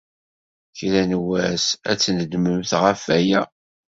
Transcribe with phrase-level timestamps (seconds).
[0.77, 3.41] Kra n wass, ad tnedmemt ɣef waya.